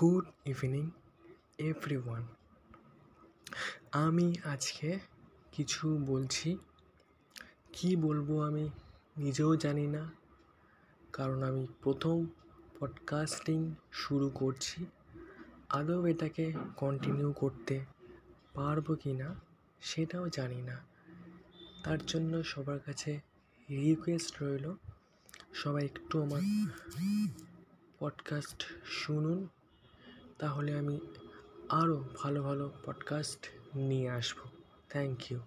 [0.00, 0.90] Good evening
[1.58, 2.26] everyone
[3.92, 4.98] আমি আজকে
[5.52, 6.58] কিছু বলছি।
[7.72, 8.70] কী বলব আমি
[9.16, 10.10] নিজেও জানি না।
[11.12, 12.26] কারণ আমি প্রথম
[12.80, 14.86] পডকাস্টিং শুরু করছি।
[15.68, 17.84] আদৌ এটাকে কন্টিনিউ করতে
[18.54, 19.34] পারব কি না
[19.80, 20.86] সেটাও জানি না।
[21.84, 23.20] তার জন্য সবার কাছে
[23.70, 24.74] রিকোয়েস্ট রইল,
[25.54, 26.40] সবাই একটু আমার
[27.98, 29.48] পডকাস্ট শুনুন।
[30.38, 31.00] তাহলে আমি
[31.68, 34.36] আরও ভালো ভালো পডকাস্ট নিয়ে আসব।
[34.88, 35.40] Thank you